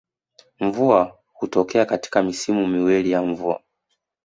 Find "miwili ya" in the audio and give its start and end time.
2.67-3.21